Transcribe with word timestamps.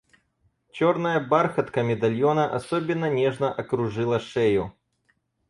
Черная 0.71 1.19
бархатка 1.19 1.83
медальона 1.83 2.51
особенно 2.51 3.07
нежно 3.13 3.53
окружила 3.53 4.19
шею. 4.19 4.73